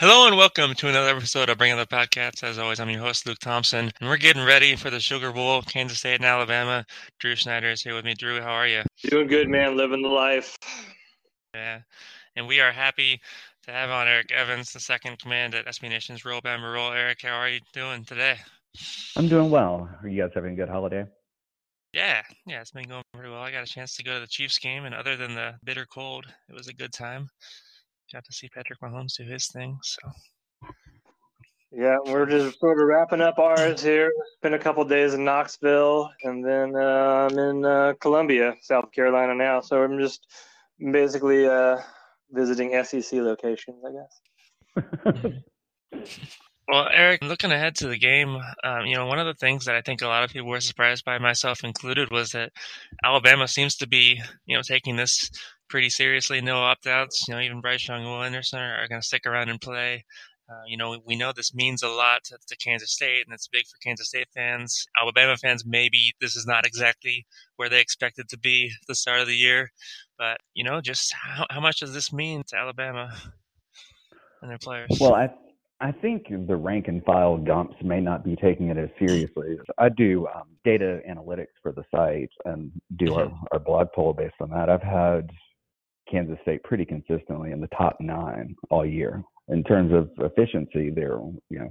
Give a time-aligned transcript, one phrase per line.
[0.00, 2.42] Hello and welcome to another episode of Bring Up the Podcast.
[2.42, 5.60] As always, I'm your host, Luke Thompson, and we're getting ready for the Sugar Bowl,
[5.60, 6.86] Kansas State and Alabama.
[7.18, 8.14] Drew Snyder is here with me.
[8.14, 8.80] Drew, how are you?
[9.10, 9.76] Doing good, man.
[9.76, 10.56] Living the life.
[11.52, 11.80] Yeah.
[12.34, 13.20] And we are happy
[13.66, 16.92] to have on Eric Evans, the second command at SB Nation's Roll Bama Roll.
[16.92, 18.38] Eric, how are you doing today?
[19.16, 19.86] I'm doing well.
[20.02, 21.04] Are you guys having a good holiday?
[21.92, 23.42] Yeah, yeah, it's been going pretty well.
[23.42, 25.84] I got a chance to go to the Chiefs game, and other than the bitter
[25.84, 27.28] cold, it was a good time.
[28.12, 29.78] Got to see Patrick Mahomes do his thing.
[29.82, 29.98] So
[31.70, 34.12] Yeah, we're just sort of wrapping up ours here.
[34.42, 39.34] Been a couple days in Knoxville, and then uh, I'm in uh, Columbia, South Carolina
[39.34, 39.60] now.
[39.60, 40.26] So I'm just
[40.90, 41.76] basically uh,
[42.32, 45.32] visiting SEC locations, I guess.
[46.70, 49.74] Well, Eric, looking ahead to the game, um, you know, one of the things that
[49.74, 52.52] I think a lot of people were surprised by, myself included, was that
[53.02, 55.32] Alabama seems to be, you know, taking this
[55.70, 56.40] pretty seriously.
[56.40, 57.26] No opt-outs.
[57.26, 59.60] You know, even Bryce Young and Will Anderson are, are going to stick around and
[59.60, 60.04] play.
[60.50, 63.46] Uh, you know, we know this means a lot to, to Kansas State, and it's
[63.46, 64.84] big for Kansas State fans.
[65.00, 69.20] Alabama fans, maybe this is not exactly where they expected to be at the start
[69.20, 69.70] of the year,
[70.18, 73.12] but you know, just how, how much does this mean to Alabama
[74.42, 74.90] and their players?
[75.00, 75.30] Well, I
[75.80, 79.56] I think the rank and file Gumps may not be taking it as seriously.
[79.78, 84.34] I do um, data analytics for the site and do our, our blog poll based
[84.40, 84.68] on that.
[84.68, 85.30] I've had
[86.10, 89.22] Kansas State pretty consistently in the top nine all year.
[89.48, 91.68] In terms of efficiency, they're you know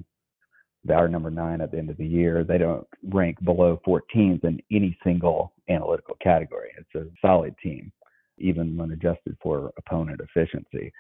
[0.86, 2.44] they are number nine at the end of the year.
[2.44, 6.70] They don't rank below 14th in any single analytical category.
[6.78, 7.92] It's a solid team,
[8.38, 10.92] even when adjusted for opponent efficiency.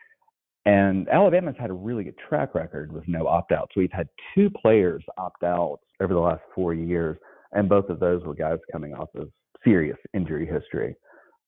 [0.65, 3.71] And Alabama's had a really good track record with no opt outs.
[3.75, 7.17] We've had two players opt out over the last four years,
[7.53, 9.29] and both of those were guys coming off of
[9.63, 10.95] serious injury history.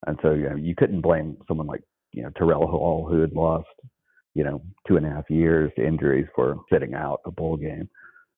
[0.08, 3.34] And so, you know, you couldn't blame someone like, you know, Terrell Hall, who had
[3.34, 3.68] lost,
[4.34, 7.90] you know, two and a half years to injuries for sitting out a bowl game.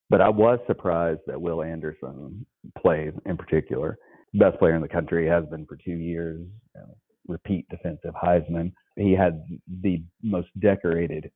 [0.10, 2.46] But I was surprised that Will Anderson
[2.80, 3.98] played in particular.
[4.34, 6.40] Best player in the country has been for two years,
[6.76, 6.96] you know,
[7.28, 8.72] repeat defensive Heisman.
[8.96, 9.44] He had
[9.82, 11.32] the most decorated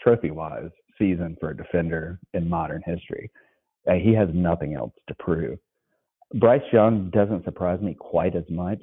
[0.00, 3.30] trophy wise season for a defender in modern history.
[3.88, 5.58] Uh, he has nothing else to prove.
[6.34, 8.82] Bryce Young doesn't surprise me quite as much.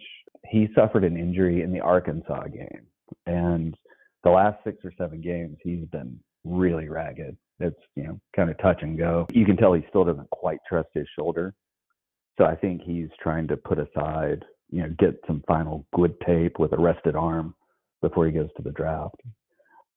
[0.50, 2.88] He suffered an injury in the Arkansas game,
[3.26, 3.76] and
[4.24, 7.38] the last six or seven games, he's been really ragged.
[7.60, 9.28] It's you know kind of touch and go.
[9.32, 11.54] You can tell he still doesn't quite trust his shoulder.
[12.38, 16.58] So I think he's trying to put aside, you know, get some final good tape
[16.58, 17.54] with a rested arm
[18.02, 19.22] before he goes to the draft.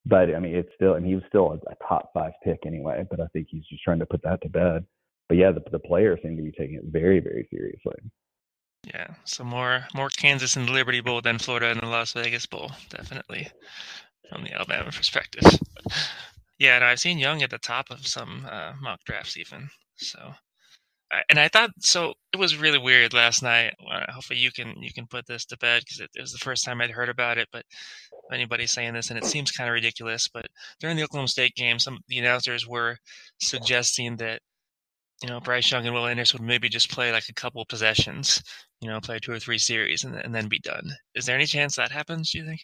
[0.04, 3.06] But I mean, it's still, and he was still a, a top five pick anyway.
[3.08, 4.84] But I think he's just trying to put that to bed.
[5.28, 7.94] But yeah, the, the players seem to be taking it very, very seriously.
[8.84, 12.46] Yeah, so more more Kansas in the Liberty Bowl than Florida in the Las Vegas
[12.46, 13.48] Bowl, definitely
[14.28, 15.44] from the Alabama perspective.
[16.58, 19.68] yeah, and I've seen Young at the top of some uh, mock drafts even.
[19.96, 20.34] So,
[21.28, 22.14] and I thought so.
[22.32, 23.74] It was really weird last night.
[23.88, 26.38] Uh, hopefully, you can you can put this to bed because it, it was the
[26.38, 27.48] first time I'd heard about it.
[27.52, 27.64] But
[28.10, 30.26] if anybody's saying this, and it seems kind of ridiculous.
[30.26, 30.46] But
[30.80, 32.96] during the Oklahoma State game, some the announcers were
[33.38, 34.40] suggesting that
[35.22, 38.42] you know, Bryce Young and Will Anderson would maybe just play like a couple possessions,
[38.80, 40.90] you know, play two or three series and, and then be done.
[41.14, 42.60] Is there any chance that happens, do you think?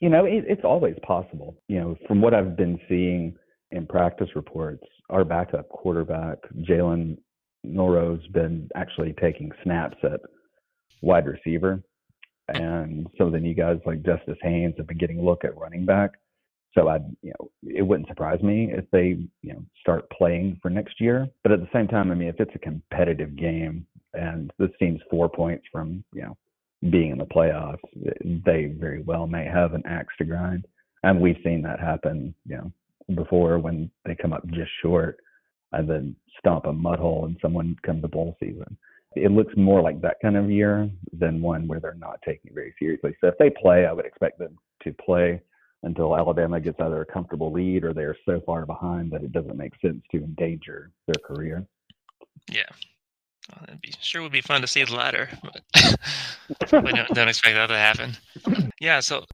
[0.00, 1.56] You know, it, it's always possible.
[1.68, 3.36] You know, from what I've been seeing
[3.70, 7.18] in practice reports, our backup quarterback, Jalen
[7.64, 10.20] Milroe's been actually taking snaps at
[11.00, 11.82] wide receiver.
[12.48, 15.56] And some of the new guys like Justice Haynes have been getting a look at
[15.56, 16.10] running back.
[16.74, 20.70] So I, you know, it wouldn't surprise me if they, you know, start playing for
[20.70, 21.28] next year.
[21.42, 25.00] But at the same time, I mean, if it's a competitive game and this team's
[25.10, 26.36] four points from, you know,
[26.90, 27.78] being in the playoffs,
[28.44, 30.66] they very well may have an axe to grind.
[31.02, 32.72] And we've seen that happen, you know,
[33.14, 35.18] before when they come up just short
[35.72, 38.76] and then stomp a mud hole and someone comes to bowl season.
[39.14, 42.54] It looks more like that kind of year than one where they're not taking it
[42.54, 43.14] very seriously.
[43.20, 45.40] So if they play, I would expect them to play
[45.82, 49.56] until Alabama gets either a comfortable lead or they're so far behind that it doesn't
[49.56, 51.66] make sense to endanger their career.
[52.50, 52.68] Yeah.
[53.50, 55.96] Well, it'd be sure would be fun to see the latter, but
[56.68, 58.16] probably don't, don't expect that to happen.
[58.80, 59.24] Yeah, so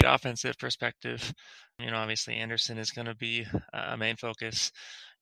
[0.00, 1.34] the offensive perspective,
[1.80, 4.70] you know, obviously Anderson is going to be uh, a main focus,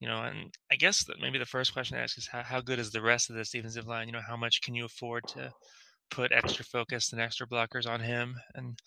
[0.00, 2.60] you know, and I guess that maybe the first question to ask is how, how
[2.60, 4.08] good is the rest of this defensive line?
[4.08, 5.50] You know, how much can you afford to
[6.10, 8.78] put extra focus and extra blockers on him and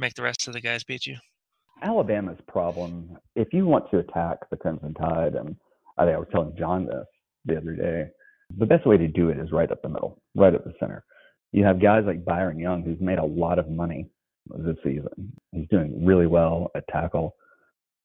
[0.00, 1.16] make the rest of the guys beat you?
[1.82, 5.56] Alabama's problem, if you want to attack the Crimson Tide, and
[5.96, 7.06] I think I was telling John this
[7.46, 8.08] the other day,
[8.58, 11.04] the best way to do it is right up the middle, right up the center.
[11.52, 14.08] You have guys like Byron Young, who's made a lot of money
[14.48, 15.32] this season.
[15.52, 17.36] He's doing really well at tackle,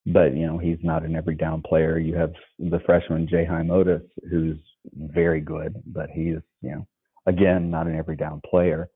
[0.05, 1.97] but you know he's not an every down player.
[1.97, 4.57] You have the freshman Jaheim Oatis, who's
[4.95, 6.87] very good, but he's you know
[7.25, 8.89] again not an every down player.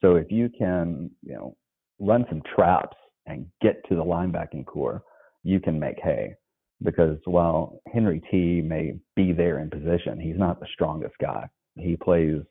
[0.00, 1.56] So if you can you know
[1.98, 2.96] run some traps
[3.26, 5.02] and get to the linebacking core,
[5.42, 6.34] you can make hay.
[6.82, 11.48] Because while Henry T may be there in position, he's not the strongest guy.
[11.76, 12.42] He plays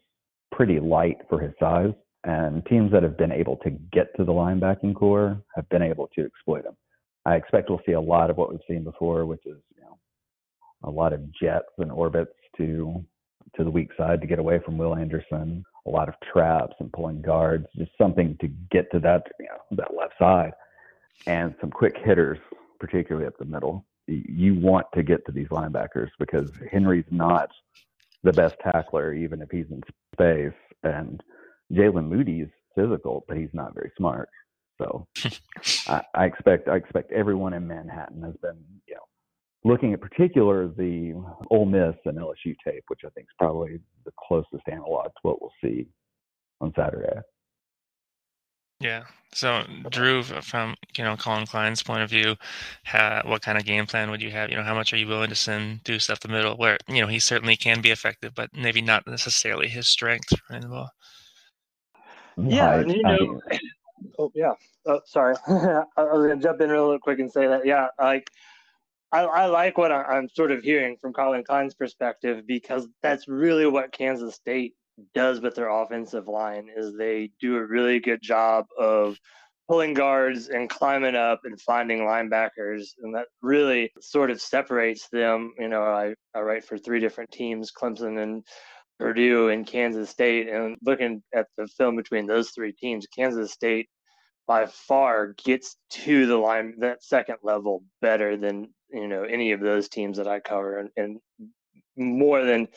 [0.51, 1.93] pretty light for his size,
[2.23, 6.09] and teams that have been able to get to the linebacking core have been able
[6.15, 6.75] to exploit him.
[7.25, 9.97] I expect we'll see a lot of what we've seen before, which is you know
[10.83, 13.03] a lot of jets and orbits to
[13.55, 16.91] to the weak side to get away from Will Anderson, a lot of traps and
[16.91, 20.53] pulling guards, just something to get to that you know, that left side,
[21.27, 22.39] and some quick hitters,
[22.79, 23.85] particularly up the middle.
[24.07, 27.49] You want to get to these linebackers because Henry's not
[28.23, 29.81] the best tackler, even if he's in
[30.13, 31.21] space, and
[31.71, 34.29] Jaylen Moody's physical, but he's not very smart.
[34.81, 35.07] So
[35.87, 38.57] I, I expect I expect everyone in Manhattan has been
[38.87, 39.01] you know
[39.63, 41.13] looking at particular the
[41.49, 45.41] Ole Miss and LSU tape, which I think is probably the closest analog to what
[45.41, 45.87] we'll see
[46.61, 47.21] on Saturday.
[48.79, 49.03] Yeah.
[49.33, 52.35] So, Drew, from you know Collin Klein's point of view,
[53.23, 54.49] what kind of game plan would you have?
[54.49, 57.01] You know, how much are you willing to send Deuce up the middle, where you
[57.01, 60.89] know he certainly can be effective, but maybe not necessarily his strength running the ball.
[62.37, 63.41] Yeah, and you know,
[64.19, 64.53] oh yeah.
[64.85, 67.65] Oh, sorry, I was gonna jump in real quick and say that.
[67.65, 68.29] Yeah, like
[69.13, 73.27] I, I like what I, am sort of hearing from Collin Klein's perspective because that's
[73.27, 74.73] really what Kansas State
[75.13, 79.15] does with their offensive line is they do a really good job of
[79.69, 82.87] pulling guards and climbing up and finding linebackers.
[83.03, 85.53] And that really sort of separates them.
[85.59, 88.43] You know i, I write for three different teams clemson and
[88.99, 90.49] purdue and kansas state.
[90.49, 93.89] And looking at the film between those three teams kansas state
[94.47, 99.59] by far gets to the line that second level better than you know any of
[99.61, 101.19] those teams that I cover, and, and
[101.97, 102.67] more than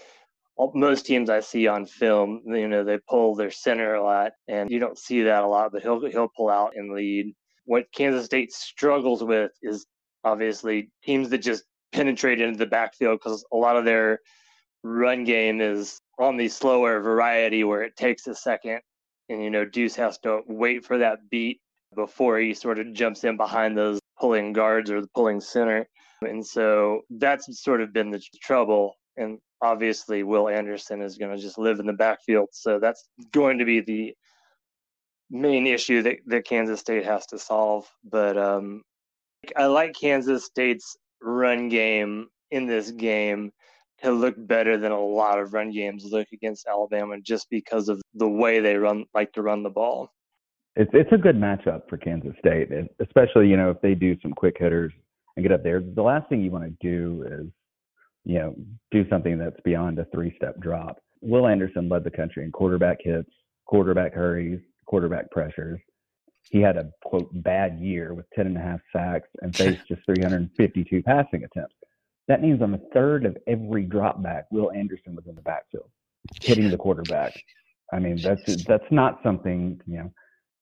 [0.74, 2.42] most teams I see on film.
[2.46, 5.72] You know, they pull their center a lot, and you don't see that a lot.
[5.72, 7.34] But he'll he'll pull out and lead.
[7.64, 9.86] What Kansas State struggles with is
[10.24, 14.20] obviously teams that just penetrate into the backfield because a lot of their
[14.82, 18.80] run game is on the slower variety where it takes a second
[19.28, 21.60] and you know Deuce has to wait for that beat
[21.94, 25.86] before he sort of jumps in behind those pulling guards or the pulling center.
[26.22, 28.94] And so that's sort of been the trouble.
[29.16, 32.48] And obviously, Will Anderson is going to just live in the backfield.
[32.52, 34.14] So that's going to be the
[35.30, 37.86] main issue that, that Kansas State has to solve.
[38.04, 38.82] But um,
[39.56, 43.50] I like Kansas State's run game in this game
[44.02, 48.02] to look better than a lot of run games look against Alabama just because of
[48.14, 50.10] the way they run like to run the ball.
[50.76, 52.68] It's it's a good matchup for Kansas State,
[53.00, 54.92] especially you know if they do some quick hitters
[55.36, 55.80] and get up there.
[55.80, 57.46] The last thing you want to do is
[58.24, 58.54] you know
[58.90, 60.98] do something that's beyond a three step drop.
[61.20, 63.30] Will Anderson led the country in quarterback hits,
[63.66, 65.80] quarterback hurries, quarterback pressures.
[66.50, 70.04] He had a quote bad year with 10 and a half sacks and faced just
[70.06, 71.74] 352 passing attempts.
[72.28, 75.90] That means on a third of every drop back, Will Anderson was in the backfield,
[76.40, 77.32] hitting the quarterback.
[77.92, 80.12] I mean, that's that's not something you know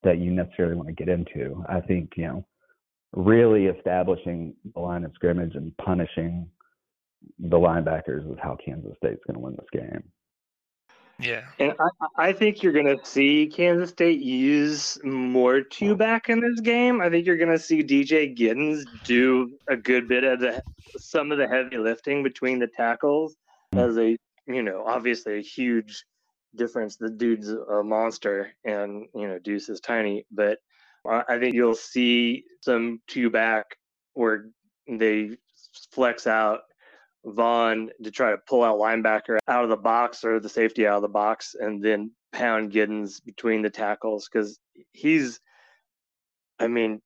[0.04, 1.64] that you necessarily want to get into.
[1.69, 2.47] I think, you know,
[3.14, 6.49] really establishing the line of scrimmage and punishing
[7.38, 10.02] the linebackers is how Kansas State's going to win this game.
[11.21, 11.44] Yeah.
[11.61, 16.40] And I, I think you're going to see Kansas State use more two back in
[16.40, 17.00] this game.
[17.00, 20.62] I think you're going to see DJ Giddens do a good bit of the
[20.99, 23.37] some of the heavy lifting between the tackles
[23.73, 23.78] hmm.
[23.78, 24.16] as a,
[24.47, 26.04] you know, obviously a huge
[26.56, 26.97] difference.
[26.97, 30.59] The dude's a monster and, you know, Deuce is tiny, but
[31.06, 33.66] I think you'll see some two back
[34.14, 34.46] where
[34.88, 35.37] they
[35.90, 36.61] flex out
[37.25, 40.96] Vaughn to try to pull out linebacker out of the box or the safety out
[40.96, 44.58] of the box and then pound Giddens between the tackles because
[44.92, 45.40] he's,
[46.58, 47.00] I mean,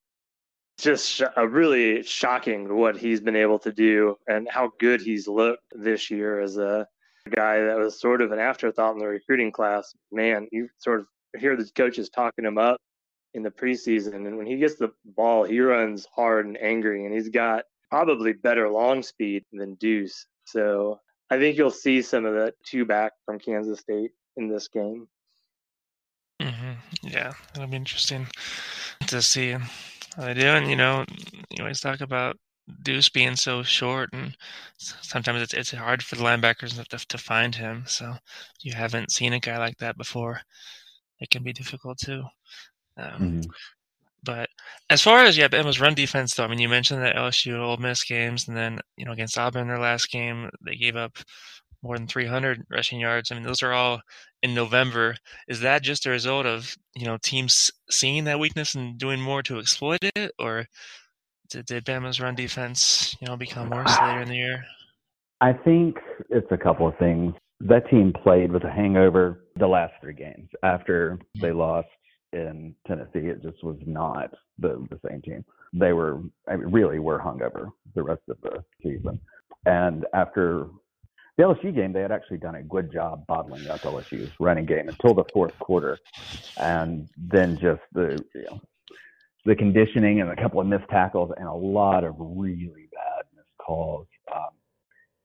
[0.77, 5.63] just sh- really shocking what he's been able to do and how good he's looked
[5.71, 6.87] this year as a
[7.29, 9.93] guy that was sort of an afterthought in the recruiting class.
[10.11, 11.07] Man, you sort of
[11.39, 12.79] hear the coaches talking him up
[13.33, 17.13] in the preseason, and when he gets the ball, he runs hard and angry, and
[17.13, 20.25] he's got probably better long speed than Deuce.
[20.45, 24.67] So I think you'll see some of that two back from Kansas State in this
[24.67, 25.07] game.
[26.41, 27.07] Mm-hmm.
[27.07, 28.27] Yeah, it'll be interesting
[29.07, 30.47] to see how they do.
[30.47, 31.05] And you know,
[31.49, 32.37] you always talk about
[32.83, 34.35] Deuce being so short, and
[34.77, 37.83] sometimes it's it's hard for the linebackers to to find him.
[37.85, 38.15] So
[38.61, 40.41] you haven't seen a guy like that before.
[41.19, 42.23] It can be difficult too.
[42.99, 43.49] Um, mm-hmm.
[44.23, 44.49] But
[44.89, 47.77] as far as yeah, Bama's run defense, though, I mean, you mentioned the LSU Ole
[47.77, 51.17] Miss games, and then you know against Auburn, their last game, they gave up
[51.81, 53.31] more than 300 rushing yards.
[53.31, 54.01] I mean, those are all
[54.43, 55.15] in November.
[55.47, 59.41] Is that just a result of you know teams seeing that weakness and doing more
[59.43, 60.65] to exploit it, or
[61.49, 64.63] did, did Bama's run defense you know become worse later in the year?
[65.41, 65.95] I think
[66.29, 67.33] it's a couple of things.
[67.61, 71.87] That team played with a hangover the last three games after they lost
[72.33, 73.27] in Tennessee.
[73.27, 75.45] It just was not the the same team.
[75.73, 79.19] They were I mean, really were hungover the rest of the season.
[79.65, 80.67] And after
[81.37, 84.89] the LSU game, they had actually done a good job bottling up LSU's running game
[84.89, 85.97] until the fourth quarter,
[86.57, 88.61] and then just the you know,
[89.45, 93.47] the conditioning and a couple of missed tackles and a lot of really bad missed
[93.57, 94.07] calls.
[94.33, 94.49] Um,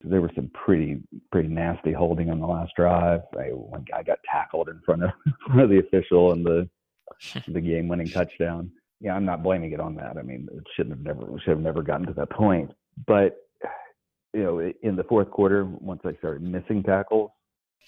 [0.04, 3.23] there was some pretty pretty nasty holding on the last drive.
[3.37, 6.68] I, one guy got tackled in front of, in front of the official in the
[7.49, 8.70] the game winning touchdown.
[9.00, 10.16] Yeah, I'm not blaming it on that.
[10.16, 12.70] I mean, it shouldn't have never should have never gotten to that point.
[13.06, 13.37] But
[14.32, 17.30] you know, in the fourth quarter, once they started missing tackles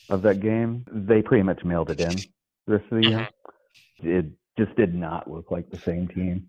[0.08, 2.14] of that game, they pretty much mailed it in
[2.66, 3.28] the rest of the year.
[4.02, 4.08] Mm-hmm.
[4.08, 4.26] It
[4.58, 6.46] just did not look like the same team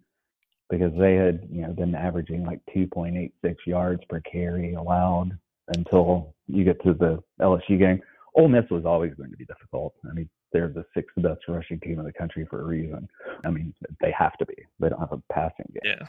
[0.70, 3.32] because they had, you know, been averaging like 2.86
[3.66, 5.38] yards per carry allowed
[5.70, 8.02] until you get to the LSU game.
[8.36, 9.94] Ole Miss was always going to be difficult.
[10.10, 13.08] I mean, they're the sixth best rushing team in the country for a reason.
[13.46, 14.56] I mean, they have to be.
[14.80, 15.98] They don't have a passing game.
[16.00, 16.08] Yeah.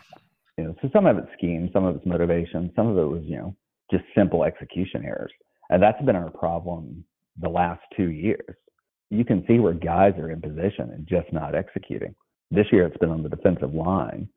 [0.56, 3.22] You know, so some of it's scheme, some of it's motivation, some of it was,
[3.24, 3.54] you know,
[3.90, 5.32] just simple execution errors.
[5.70, 7.04] And that's been our problem
[7.40, 8.56] the last two years.
[9.10, 12.14] You can see where guys are in position and just not executing.
[12.50, 14.28] This year it's been on the defensive line.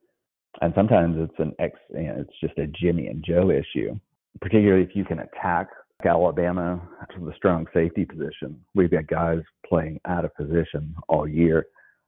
[0.62, 3.98] And sometimes it's an ex you know, it's just a Jimmy and Joe issue.
[4.40, 5.68] Particularly if you can attack
[6.06, 6.82] Alabama
[7.16, 8.60] to the strong safety position.
[8.76, 11.66] We've got guys playing out of position all year.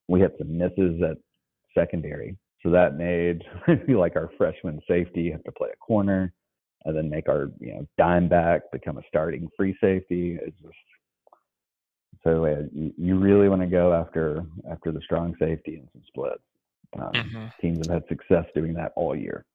[0.08, 1.18] We had some misses at
[1.78, 2.38] secondary.
[2.62, 3.44] So that made
[3.88, 6.34] like our freshman safety have to play a corner
[6.86, 10.38] and then make our, you know, dime back become a starting free safety.
[10.42, 10.76] It's just
[12.24, 16.04] so uh, you, you really want to go after after the strong safety and some
[16.08, 16.44] splits.
[16.98, 17.46] Um, mm-hmm.
[17.60, 19.46] Teams have had success doing that all year.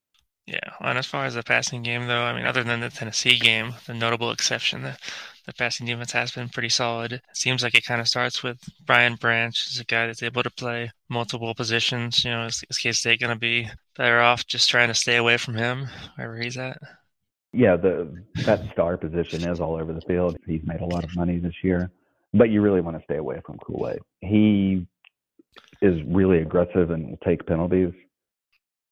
[0.48, 3.38] Yeah, and as far as the passing game, though, I mean, other than the Tennessee
[3.38, 4.96] game, the notable exception, the,
[5.44, 7.12] the passing defense has been pretty solid.
[7.12, 10.42] It seems like it kind of starts with Brian Branch, is a guy that's able
[10.42, 12.24] to play multiple positions.
[12.24, 15.16] You know, is, is K State going to be better off just trying to stay
[15.16, 16.78] away from him wherever he's at?
[17.52, 20.38] Yeah, the that star position is all over the field.
[20.46, 21.90] He's made a lot of money this year,
[22.32, 24.00] but you really want to stay away from Kool Aid.
[24.22, 24.86] He
[25.82, 27.92] is really aggressive and will take penalties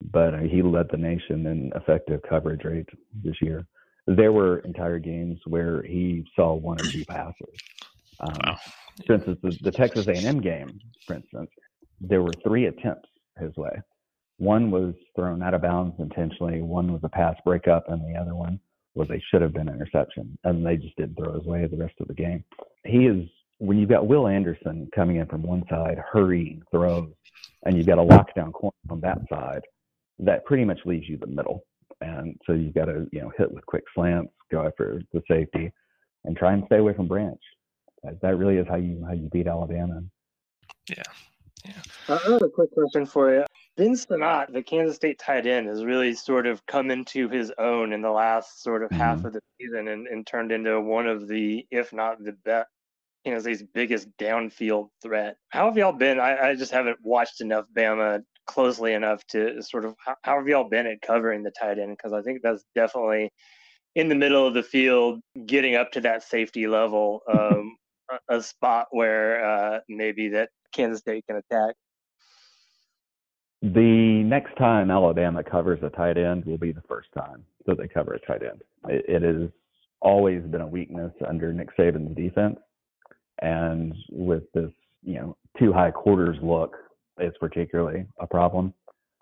[0.00, 2.88] but uh, he led the nation in effective coverage rate
[3.25, 3.67] this year.
[4.07, 7.55] There were entire games where he saw one or two passes.
[8.21, 8.57] Um, wow.
[9.07, 11.50] For instance, the, the Texas A&M game, for instance,
[12.00, 13.83] there were three attempts his way.
[14.38, 16.62] One was thrown out of bounds intentionally.
[16.62, 18.61] One was a pass breakup, and the other one
[18.95, 21.95] was a should have been interception, and they just didn't throw his way the rest
[22.00, 22.45] of the game.
[22.85, 27.11] He is when you've got Will Anderson coming in from one side, hurrying throws,
[27.65, 29.62] and you've got a lockdown corner on that side
[30.18, 31.64] that pretty much leaves you the middle.
[32.00, 35.73] And so you've got to, you know, hit with quick slants, go after the safety,
[36.25, 37.40] and try and stay away from Branch.
[38.23, 40.02] That really is how you how you beat Alabama.
[40.88, 41.02] Yeah,
[41.64, 41.73] Yeah.
[42.08, 43.44] Uh, I have a quick question for you.
[43.76, 47.92] Ben Sinnott, the Kansas State tight end, has really sort of come into his own
[47.92, 49.00] in the last sort of mm-hmm.
[49.00, 52.68] half of the season and, and turned into one of the, if not the best,
[53.25, 55.37] Kansas State's biggest downfield threat.
[55.49, 56.20] How have y'all been?
[56.20, 60.49] I, I just haven't watched enough Bama closely enough to sort of how, how have
[60.49, 61.97] y'all been at covering the tight end?
[61.97, 63.31] Because I think that's definitely
[63.95, 67.76] in the middle of the field, getting up to that safety level, um,
[68.11, 71.75] a, a, spot where uh, maybe that Kansas State can attack.
[73.62, 77.88] The next time Alabama covers a tight end will be the first time that they
[77.88, 78.62] cover a tight end.
[78.88, 79.50] it, it has
[80.03, 82.59] always been a weakness under Nick Saban's defense,
[83.41, 84.71] and with this,
[85.03, 86.76] you know, two high quarters look,
[87.18, 88.75] it's particularly a problem.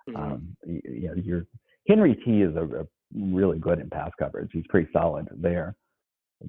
[0.09, 0.17] Mm-hmm.
[0.17, 1.47] Um, you, you know, your
[1.89, 2.85] Henry T is a, a
[3.15, 4.51] really good in pass coverage.
[4.53, 5.77] He's pretty solid there.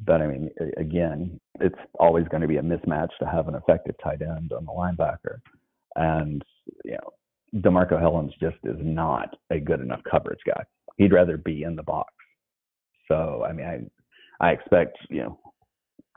[0.05, 3.95] But I mean, again, it's always going to be a mismatch to have an effective
[4.03, 5.39] tight end on the linebacker.
[5.95, 6.43] And,
[6.83, 10.63] you know, DeMarcco Hellams just is not a good enough coverage guy.
[10.97, 12.13] He'd rather be in the box.
[13.07, 13.65] So, I mean,
[14.41, 15.39] I, I expect, you know,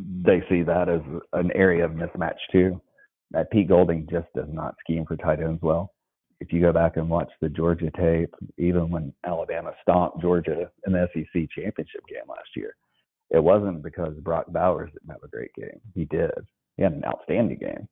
[0.00, 1.02] they see that as
[1.34, 2.80] an area of mismatch too.
[3.30, 5.92] That Pete Golding just does not scheme for tight ends well
[6.40, 10.92] if you go back and watch the Georgia tape, even when Alabama stomped Georgia in
[10.92, 12.76] the SEC championship game last year,
[13.30, 15.80] it wasn't because Brock Bowers didn't have a great game.
[15.94, 16.30] He did.
[16.76, 17.88] He had an outstanding game.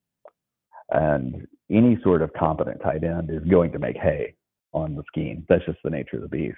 [0.90, 4.34] And any sort of competent tight end is going to make hay
[4.72, 5.44] on the scheme.
[5.48, 6.56] That's just the nature of the beast.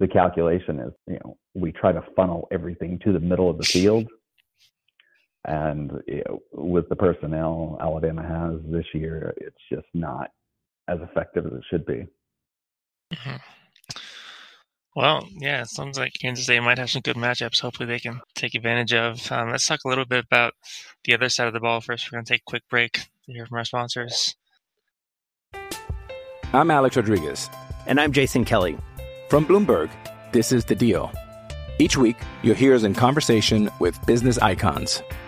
[0.00, 3.64] The calculation is, you know, we try to funnel everything to the middle of the
[3.64, 4.08] field
[5.44, 10.30] and you know, with the personnel Alabama has this year, it's just not
[10.88, 12.06] as effective as it should be.
[13.12, 13.36] Mm-hmm.
[14.96, 17.60] Well, yeah, it sounds like Kansas State might have some good matchups.
[17.60, 19.30] Hopefully, they can take advantage of.
[19.32, 20.54] Um, let's talk a little bit about
[21.04, 22.10] the other side of the ball first.
[22.10, 24.36] We're going to take a quick break to hear from our sponsors.
[26.52, 27.50] I'm Alex Rodriguez.
[27.86, 28.78] And I'm Jason Kelly.
[29.28, 29.90] From Bloomberg,
[30.30, 31.10] this is The Deal.
[31.80, 35.02] Each week, you'll hear us in conversation with business icons.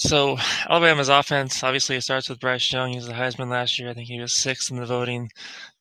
[0.00, 2.88] So Alabama's offense obviously it starts with Bryce Young.
[2.88, 3.90] He was the Heisman last year.
[3.90, 5.28] I think he was sixth in the voting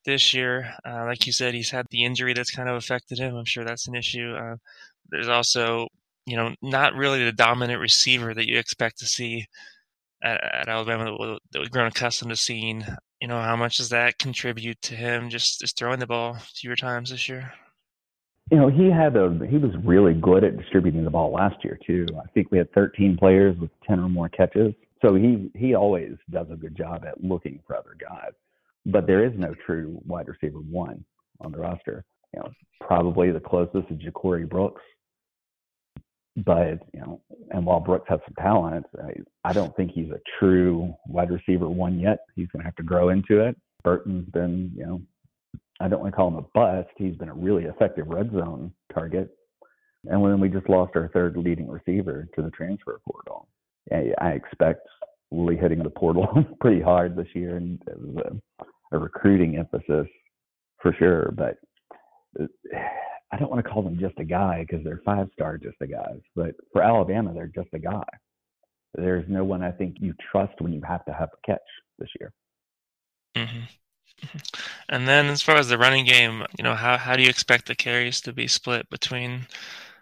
[0.04, 0.74] this year.
[0.86, 3.38] Uh, like you said, he's had the injury that's kind of affected him.
[3.38, 4.36] I'm sure that's an issue.
[4.38, 4.58] Uh,
[5.10, 5.88] there's also,
[6.26, 9.46] you know, not really the dominant receiver that you expect to see
[10.22, 12.84] at, at Alabama that, that we've grown accustomed to seeing.
[13.22, 16.76] You know, how much does that contribute to him just, just throwing the ball fewer
[16.76, 17.54] times this year?
[18.52, 21.78] You know, he had a he was really good at distributing the ball last year
[21.86, 22.08] too.
[22.18, 24.74] I think we had 13 players with 10 or more catches.
[25.04, 28.34] So he he always does a good job at looking for other guys
[28.86, 31.04] but there is no true wide receiver one
[31.42, 32.04] on the roster.
[32.34, 32.50] You know,
[32.82, 34.82] probably the closest is Ja'Corey Brooks.
[36.46, 40.20] But, you know, and while Brooks has some talent, I, I don't think he's a
[40.40, 42.20] true wide receiver one yet.
[42.36, 43.58] He's going to have to grow into it.
[43.84, 45.02] Burton's been, you know,
[45.80, 46.90] I don't want to call him a bust.
[46.98, 49.30] He's been a really effective red zone target.
[50.10, 53.48] And when we just lost our third leading receiver to the transfer portal,
[53.92, 54.88] I expect
[55.32, 56.28] really hitting the portal
[56.60, 57.82] pretty hard this year and
[58.22, 60.08] a, a recruiting emphasis
[60.82, 61.34] for sure.
[61.36, 61.58] But
[62.40, 62.48] uh,
[63.32, 65.88] I don't want to call them just a guy because they're five star just a
[65.88, 66.20] guys.
[66.36, 68.04] But for Alabama, they're just a guy.
[68.96, 71.60] There's no one I think you trust when you have to have a catch
[72.00, 72.34] this year.
[73.36, 73.60] Mm-hmm.
[74.90, 77.68] And then, as far as the running game, you know, how how do you expect
[77.68, 79.48] the carries to be split between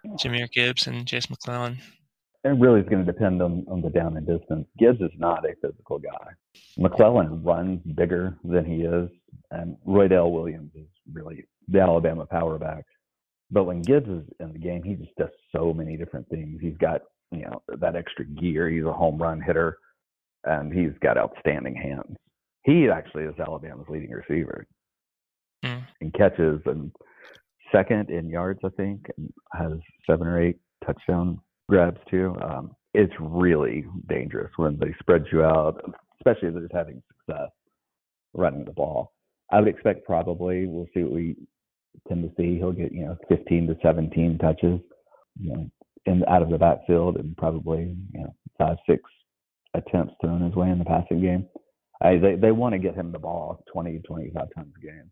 [0.06, 1.80] Jahmyr Gibbs and Jase McClellan?
[2.48, 4.68] it really is going to depend on, on the down and distance.
[4.78, 6.32] Gibbs is not a physical guy.
[6.78, 9.10] McClellan runs bigger than he is,
[9.52, 12.86] and Roydell Williams is really the Alabama power back.
[13.52, 16.60] But when Gibbs is in the game, he just does so many different things.
[16.62, 17.02] He's got
[17.32, 18.70] you know that extra gear.
[18.70, 19.78] He's a home run hitter,
[20.44, 22.16] and he's got outstanding hands.
[22.68, 24.68] He actually is Alabama's leading receiver
[25.64, 25.82] mm.
[26.02, 26.92] in catches and
[27.72, 32.36] second in yards, I think, and has seven or eight touchdown grabs too.
[32.42, 35.82] Um, it's really dangerous when they spread you out,
[36.20, 37.50] especially if they're just having success
[38.34, 39.14] running the ball.
[39.50, 41.38] I would expect probably we'll see what we
[42.10, 42.58] tend to see.
[42.58, 44.82] He'll get you know 15 to 17 touches,
[45.40, 45.70] you know,
[46.06, 49.04] in out of the backfield and probably you know five six
[49.74, 51.48] attempts thrown his way in the passing game.
[52.02, 55.12] I, they they want to get him the ball 20 25 times a game.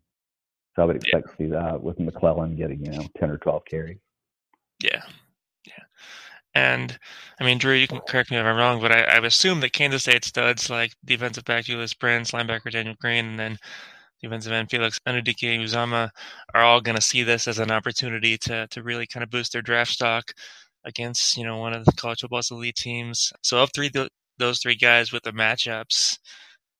[0.74, 1.30] So I would expect yeah.
[1.30, 3.98] to see that with McClellan getting you know 10 or 12 carries.
[4.82, 5.02] Yeah,
[5.66, 5.84] yeah.
[6.54, 6.98] And
[7.40, 9.72] I mean, Drew, you can correct me if I'm wrong, but I, I assume that
[9.72, 13.58] Kansas State studs like defensive back Julius Brents, linebacker Daniel Green, and then
[14.22, 16.10] defensive end Felix Anudike-Uzomah
[16.54, 19.52] are all going to see this as an opportunity to to really kind of boost
[19.52, 20.32] their draft stock
[20.84, 23.32] against you know one of the college football's elite teams.
[23.42, 23.90] So of three
[24.38, 26.18] those three guys with the matchups,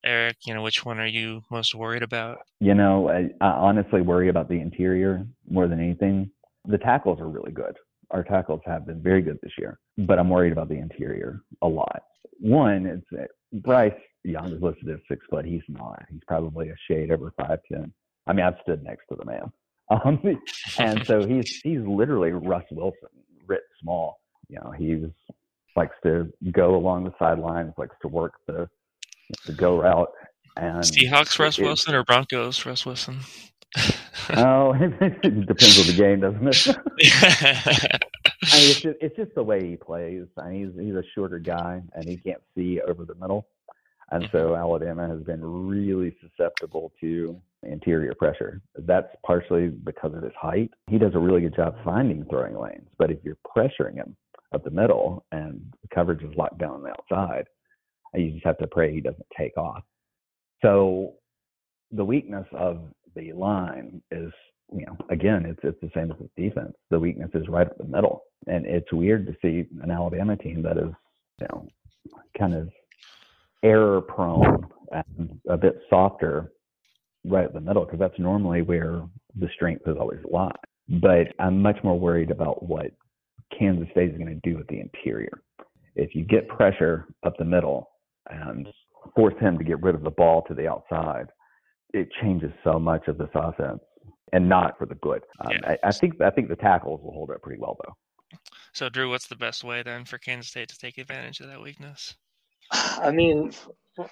[0.07, 2.39] Eric, you know which one are you most worried about?
[2.61, 6.31] You know, I, I honestly worry about the interior more than anything.
[6.67, 7.77] The tackles are really good.
[8.13, 11.67] Our tackles have been very good this year, but I'm worried about the interior a
[11.67, 12.03] lot.
[12.39, 13.33] One, it's
[13.65, 13.93] Bryce
[14.23, 15.45] Young is listed as six foot.
[15.45, 16.05] He's not.
[16.11, 17.93] He's probably a shade over five ten.
[18.27, 19.53] I mean, I've stood next to the man,
[19.91, 20.21] um,
[20.79, 23.09] and so he's he's literally Russ Wilson,
[23.47, 24.21] writ small.
[24.49, 25.11] You know, he's
[25.77, 28.69] likes to go along the sidelines, likes to work the
[29.47, 30.11] the go route.
[30.57, 33.21] And Seahawks Russ Wilson or Broncos Russ Wilson?
[34.37, 36.69] oh, it depends on the game, doesn't it?
[38.43, 40.25] I mean, it's just, it's just the way he plays.
[40.39, 43.47] I mean, he's he's a shorter guy and he can't see over the middle.
[44.11, 44.37] And mm-hmm.
[44.37, 48.63] so Alabama has been really susceptible to interior pressure.
[48.79, 50.71] That's partially because of his height.
[50.89, 54.17] He does a really good job finding throwing lanes, but if you're pressuring him
[54.55, 57.47] up the middle and the coverage is locked down on the outside,
[58.15, 59.83] you just have to pray he doesn't take off.
[60.63, 61.15] So
[61.93, 62.81] the weakness of
[63.15, 64.33] the line is,
[64.73, 66.73] you know, again, it's it's the same as the defense.
[66.91, 70.63] The weakness is right up the middle, and it's weird to see an Alabama team
[70.63, 70.93] that is,
[71.41, 71.69] you know,
[72.39, 72.69] kind of
[73.63, 76.53] error prone and a bit softer
[77.25, 79.03] right at the middle because that's normally where
[79.39, 80.53] the strength has always lied.
[80.89, 82.93] But I'm much more worried about what
[83.57, 85.43] Kansas State is going to do with the interior.
[85.95, 87.89] If you get pressure up the middle
[88.31, 88.69] and
[89.15, 91.27] force him to get rid of the ball to the outside,
[91.93, 93.81] it changes so much of this offense,
[94.33, 95.23] and not for the good.
[95.41, 95.77] Um, yeah.
[95.83, 98.39] I, I think I think the tackles will hold up pretty well though.
[98.73, 101.63] So, Drew, what's the best way then for Kansas State to take advantage of that
[101.63, 102.15] weakness?
[102.73, 103.53] I mean,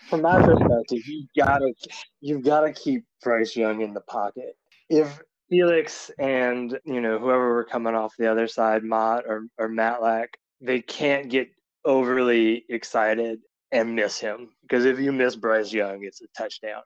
[0.09, 1.73] from my perspective, you gotta
[2.21, 4.57] you've gotta keep Bryce Young in the pocket.
[4.89, 9.69] If Felix and you know whoever we're coming off the other side, Mott or or
[9.69, 10.29] Matlack,
[10.61, 11.49] they can't get
[11.85, 13.41] overly excited
[13.75, 16.83] and miss him because if you miss Bryce Young, it's a touchdown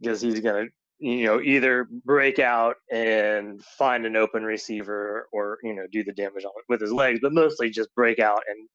[0.00, 0.66] because he's gonna
[0.98, 6.12] you know either break out and find an open receiver or you know do the
[6.12, 8.68] damage on with his legs, but mostly just break out and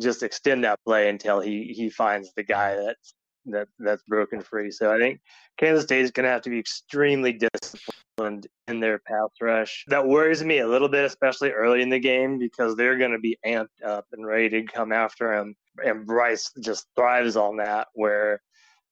[0.00, 3.14] just extend that play until he he finds the guy that's
[3.46, 4.70] that that's broken free.
[4.70, 5.20] So I think
[5.58, 9.84] Kansas State is going to have to be extremely disciplined in their pass rush.
[9.88, 13.18] That worries me a little bit, especially early in the game, because they're going to
[13.18, 15.54] be amped up and ready to come after him.
[15.78, 18.40] And Bryce just thrives on that, where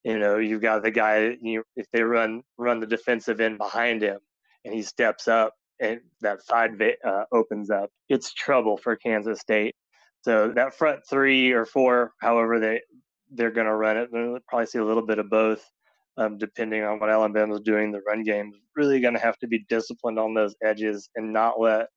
[0.04, 1.36] you know you've got the guy.
[1.40, 4.18] You if they run run the defensive end behind him,
[4.64, 6.72] and he steps up, and that side
[7.04, 9.74] uh, opens up, it's trouble for Kansas State.
[10.22, 12.80] So that front three or four, however they
[13.30, 15.64] they're going to run it, we'll probably see a little bit of both,
[16.16, 17.92] um, depending on what Alabama's doing.
[17.92, 21.32] The run game is really going to have to be disciplined on those edges and
[21.32, 21.88] not let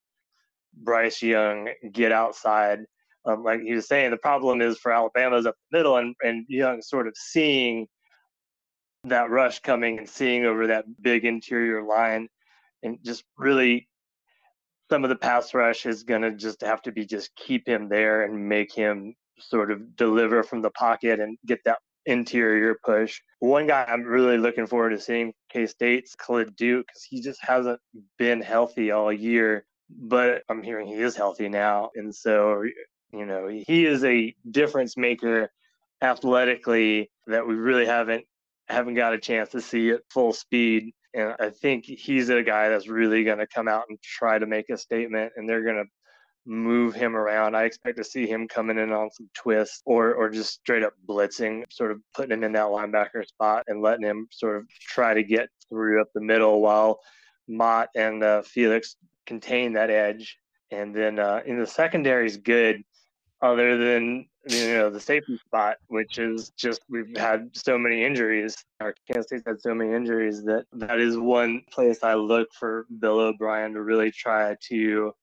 [0.74, 2.80] Bryce Young get outside.
[3.26, 6.46] Um, like he was saying, the problem is for Alabama's up the middle, and and
[6.50, 7.88] Young sort of seeing
[9.04, 12.28] that rush coming and seeing over that big interior line,
[12.84, 13.88] and just really
[14.90, 17.88] some of the pass rush is going to just have to be just keep him
[17.88, 23.22] there and make him sort of deliver from the pocket and get that interior push.
[23.40, 27.40] One guy I'm really looking forward to seeing K State's Khalid Duke because he just
[27.42, 27.80] hasn't
[28.18, 31.92] been healthy all year, but I'm hearing he is healthy now.
[31.96, 32.64] And so,
[33.13, 35.52] you know, he is a difference maker
[36.02, 38.26] athletically that we really haven't
[38.67, 42.69] haven't got a chance to see at full speed and I think he's a guy
[42.69, 45.84] that's really going to come out and try to make a statement, and they're going
[45.84, 45.89] to
[46.45, 47.56] move him around.
[47.56, 50.93] I expect to see him coming in on some twists or or just straight up
[51.08, 55.13] blitzing, sort of putting him in that linebacker spot and letting him sort of try
[55.13, 57.00] to get through up the middle while
[57.47, 58.95] Mott and uh, Felix
[59.26, 60.38] contain that edge.
[60.71, 62.82] And then uh, in the secondary is good,
[63.42, 68.56] other than you know the safety spot, which is just we've had so many injuries.
[68.80, 72.86] Our Kansas State's had so many injuries that that is one place I look for
[73.00, 75.14] Bill O'Brien to really try to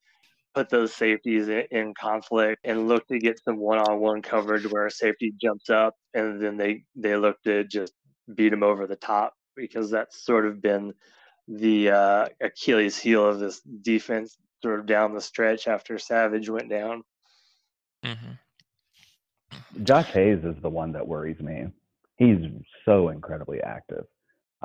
[0.55, 5.33] put those safeties in, conflict and look to get some one-on-one coverage where a safety
[5.41, 7.93] jumps up and then they they look to just
[8.35, 10.93] beat him over the top because that's sort of been
[11.49, 16.69] the uh, Achilles heel of this defense sort of down the stretch after Savage went
[16.69, 17.03] down.
[18.05, 19.85] Mm-hmm.
[19.85, 21.67] Josh Hayes is the one that worries me.
[22.17, 22.39] He's
[22.85, 24.05] so incredibly active.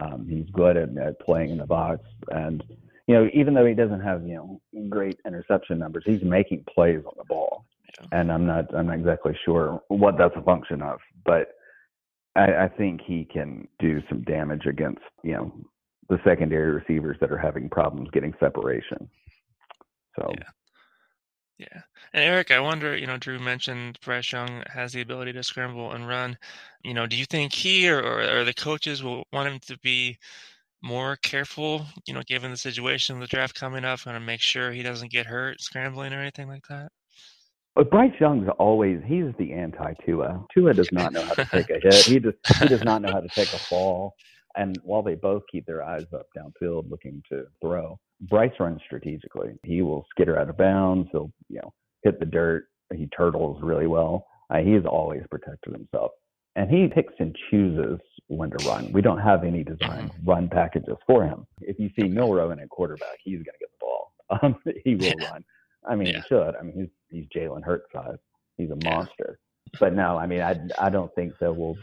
[0.01, 2.63] Um, he's good at, at playing in the box, and
[3.07, 7.01] you know, even though he doesn't have you know great interception numbers, he's making plays
[7.05, 7.65] on the ball.
[7.99, 8.07] yeah.
[8.19, 11.49] and I'm not I'm not exactly sure what that's a function of, but
[12.35, 15.53] I, I think he can do some damage against you know
[16.09, 19.09] the secondary receivers that are having problems getting separation.
[20.19, 20.31] So.
[20.31, 20.43] Yeah.
[21.57, 21.81] Yeah.
[22.13, 25.91] And Eric, I wonder, you know, Drew mentioned Bryce Young has the ability to scramble
[25.91, 26.37] and run.
[26.83, 29.77] You know, do you think he or, or, or the coaches will want him to
[29.79, 30.17] be
[30.81, 34.41] more careful, you know, given the situation of the draft coming up, and to make
[34.41, 36.91] sure he doesn't get hurt scrambling or anything like that?
[37.75, 40.45] But Bryce Young's always he's the anti Tua.
[40.53, 42.05] Tua does not know how to take a hit.
[42.05, 44.15] He does he does not know how to take a fall.
[44.55, 49.51] And while they both keep their eyes up downfield looking to throw, Bryce runs strategically.
[49.63, 51.09] He will skitter out of bounds.
[51.11, 52.67] He'll, you know, hit the dirt.
[52.93, 54.27] He turtles really well.
[54.49, 56.11] Uh, he's always protected himself.
[56.55, 58.91] And he picks and chooses when to run.
[58.91, 60.29] We don't have any designed mm-hmm.
[60.29, 61.47] run packages for him.
[61.61, 64.11] If you see Milroe in a quarterback, he's going to get the ball.
[64.41, 65.43] Um, he will run.
[65.85, 66.21] I mean, yeah.
[66.21, 66.55] he should.
[66.55, 68.17] I mean, he's he's Jalen Hurts size.
[68.57, 69.37] He's a monster.
[69.79, 71.77] But no, I mean, I I don't think that will,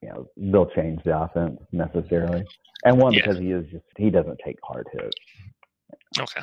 [0.00, 2.44] you know, they'll change the offense necessarily.
[2.84, 3.20] And one yeah.
[3.20, 5.16] because he is just he doesn't take hard hits.
[6.18, 6.42] Okay.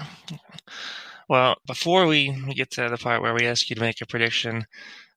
[1.29, 4.65] Well, before we get to the part where we ask you to make a prediction,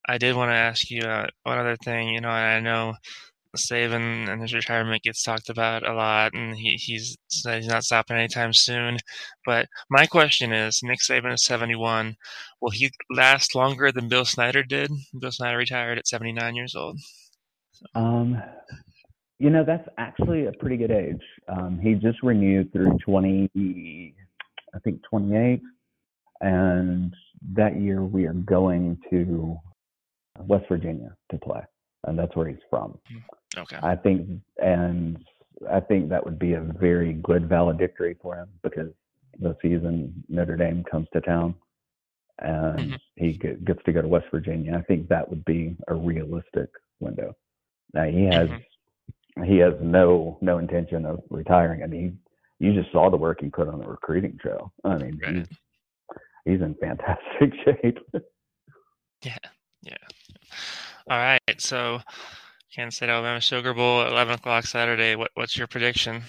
[0.09, 2.11] I did want to ask you uh, one other thing.
[2.11, 2.95] You know, I know
[3.57, 7.85] Saban and his retirement gets talked about a lot, and he, he's said he's not
[7.85, 8.99] stopping anytime soon.
[9.45, 12.17] But my question is, Nick Saban is 71.
[12.61, 14.90] Will he last longer than Bill Snyder did?
[15.19, 16.99] Bill Snyder retired at 79 years old.
[17.95, 18.40] Um,
[19.38, 21.23] you know, that's actually a pretty good age.
[21.49, 24.14] Um, he just renewed through 20,
[24.75, 25.61] I think 28,
[26.41, 27.15] and
[27.53, 29.57] that year we are going to
[30.41, 31.61] West Virginia to play,
[32.07, 32.99] and that's where he's from.
[33.09, 33.79] Hmm, okay.
[33.83, 34.29] I think,
[34.63, 35.25] and
[35.71, 38.91] I think that would be a very good valedictory for him because
[39.41, 41.55] the season Notre Dame comes to town,
[42.41, 42.95] and mm-hmm.
[43.17, 44.77] he gets to go to West Virginia.
[44.77, 46.69] I think that would be a realistic
[47.01, 47.35] window.
[47.93, 49.45] Now he has mm-hmm.
[49.45, 51.83] he has no no intention of retiring.
[51.83, 52.19] I mean,
[52.59, 54.73] you just saw the work he put on the recruiting trail.
[54.85, 55.37] I mean, right.
[55.37, 55.47] he's,
[56.45, 57.99] he's in fantastic shape.
[59.25, 59.38] yeah,
[59.83, 59.97] yeah.
[61.11, 62.01] All right, so
[62.75, 65.17] Kansas State Alabama Sugar Bowl at eleven o'clock Saturday.
[65.17, 66.23] What what's your prediction?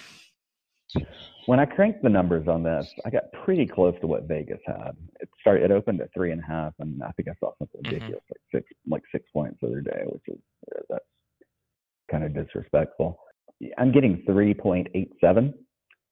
[1.46, 4.96] When I cranked the numbers on this, I got pretty close to what Vegas had.
[5.20, 5.64] It started.
[5.64, 7.94] It opened at three and a half, and I think I saw something mm-hmm.
[7.94, 8.56] ridiculous, mm-hmm.
[8.56, 10.38] like six, like six points the other day, which is
[10.88, 11.04] that's
[12.10, 13.18] kind of disrespectful.
[13.78, 15.54] I'm getting three point eight seven.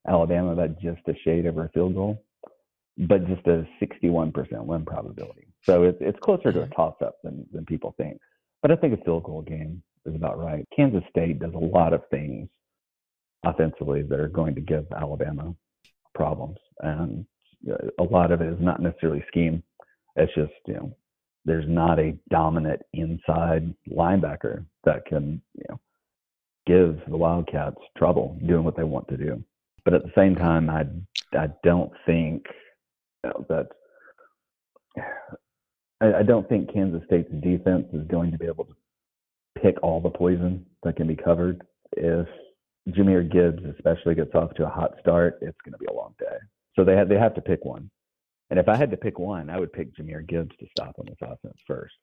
[0.09, 2.23] Alabama about just a shade over a field goal,
[2.99, 4.33] but just a 61%
[4.65, 5.47] win probability.
[5.63, 6.73] So it's it's closer to a mm-hmm.
[6.73, 8.19] toss up than than people think.
[8.63, 10.67] But I think a field goal game is about right.
[10.75, 12.49] Kansas State does a lot of things
[13.45, 15.55] offensively that are going to give Alabama
[16.15, 17.27] problems, and
[17.99, 19.63] a lot of it is not necessarily scheme.
[20.17, 20.97] It's just you know
[21.45, 25.81] there's not a dominant inside linebacker that can you know
[26.67, 29.43] give the Wildcats trouble doing what they want to do.
[29.85, 30.87] But at the same time, I
[31.37, 32.45] I don't think
[33.25, 33.69] uh, that
[36.01, 38.75] I, I don't think Kansas State's defense is going to be able to
[39.61, 41.63] pick all the poison that can be covered.
[41.93, 42.27] If
[42.89, 46.15] Jahmyr Gibbs especially gets off to a hot start, it's going to be a long
[46.19, 46.37] day.
[46.77, 47.91] So they have they have to pick one.
[48.51, 51.07] And if I had to pick one, I would pick Jahmyr Gibbs to stop on
[51.07, 51.95] this offense first,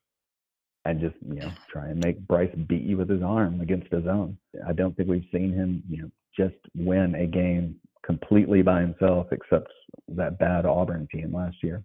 [0.85, 4.07] and just you know try and make Bryce beat you with his arm against his
[4.07, 4.37] own.
[4.67, 9.27] I don't think we've seen him you know just win a game completely by himself,
[9.31, 9.71] except
[10.09, 11.83] that bad Auburn team last year.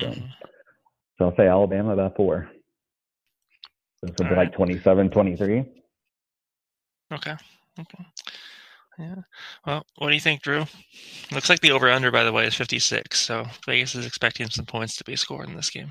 [0.00, 0.26] So, mm-hmm.
[1.18, 2.48] so I'll say Alabama by four.
[4.00, 4.48] So something right.
[4.48, 5.64] like 27, 23.
[7.12, 7.34] Okay.
[7.80, 8.06] Okay.
[8.98, 9.14] Yeah.
[9.66, 10.64] Well, what do you think, Drew?
[11.32, 13.18] Looks like the over under, by the way, is 56.
[13.18, 15.90] So Vegas is expecting some points to be scored in this game.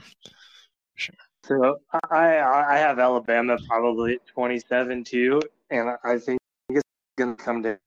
[0.96, 1.16] Sure.
[1.46, 1.78] So
[2.10, 6.84] I I have Alabama probably at 27 too, and I think it's
[7.18, 7.78] going to come to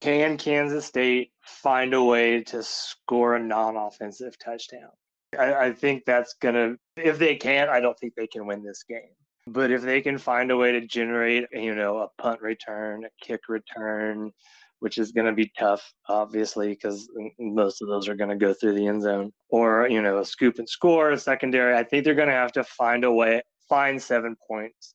[0.00, 4.90] can Kansas State find a way to score a non-offensive touchdown?
[5.38, 6.76] I, I think that's gonna.
[6.96, 9.10] If they can't, I don't think they can win this game.
[9.46, 13.08] But if they can find a way to generate, you know, a punt return, a
[13.20, 14.32] kick return,
[14.80, 18.54] which is going to be tough, obviously, because most of those are going to go
[18.54, 21.76] through the end zone, or you know, a scoop and score, a secondary.
[21.76, 24.94] I think they're going to have to find a way, find seven points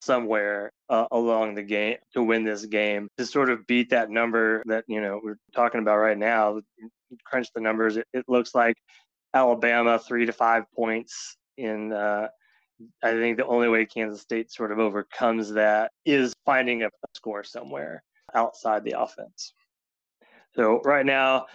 [0.00, 4.62] somewhere uh, along the game to win this game to sort of beat that number
[4.66, 6.60] that you know we're talking about right now.
[7.24, 7.96] Crunch the numbers.
[7.96, 8.76] It, it looks like
[9.34, 11.92] Alabama three to five points in.
[11.92, 12.28] Uh,
[13.02, 17.42] I think the only way Kansas State sort of overcomes that is finding a score
[17.42, 19.52] somewhere outside the offense.
[20.54, 21.46] So right now,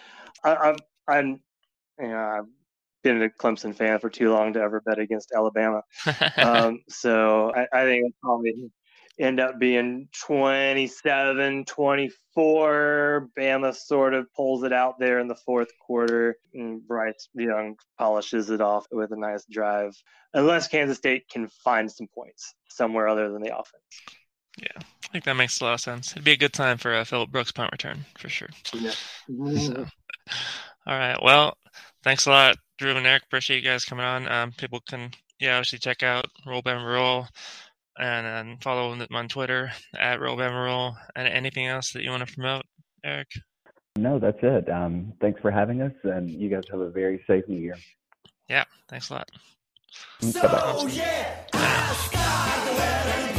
[0.44, 0.76] I, I'm,
[1.08, 1.40] I'm,
[2.00, 2.48] you know,
[3.04, 5.82] been a Clemson fan for too long to ever bet against Alabama.
[6.38, 8.72] um, so I, I think it's probably
[9.20, 15.70] end up being 27 24 bama sort of pulls it out there in the fourth
[15.80, 19.94] quarter and bryce young polishes it off with a nice drive
[20.34, 23.84] unless kansas state can find some points somewhere other than the offense
[24.58, 26.94] yeah i think that makes a lot of sense it'd be a good time for
[26.94, 28.92] a phillip brooks punt return for sure yeah.
[29.58, 29.86] so,
[30.86, 31.58] all right well
[32.04, 35.58] thanks a lot drew and eric appreciate you guys coming on um, people can yeah
[35.58, 37.28] obviously check out roll bama roll
[37.98, 40.96] and then follow them on Twitter at Roll Roll.
[41.16, 42.66] And anything else that you want to promote,
[43.04, 43.28] Eric?
[43.96, 44.70] No, that's it.
[44.70, 47.76] Um, thanks for having us, and you guys have a very safe New Year.
[48.50, 49.30] Yeah, thanks a lot.
[50.22, 50.42] Bye
[51.52, 53.30] bye.